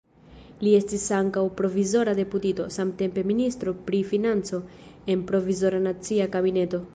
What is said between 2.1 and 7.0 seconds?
deputito, samtempe ministro pri financo en Provizora Nacia Kabineto.